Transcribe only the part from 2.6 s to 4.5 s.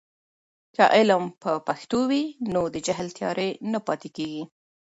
د جهل تیارې نه پاتې کیږي.